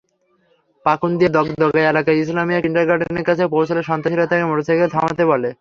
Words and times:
পাকুন্দিয়া 0.85 1.31
দগদগা 1.35 1.81
এলাকার 1.91 2.15
ইসলামিয়া 2.23 2.63
কিন্ডারগার্টেনের 2.63 3.27
কাছে 3.29 3.43
পৌঁছালে 3.53 3.81
সন্ত্রাসীরা 3.89 4.25
তাঁকে 4.29 4.45
মোটরসাইকেল 4.49 4.89
থামাতে 4.95 5.23
বলে। 5.31 5.49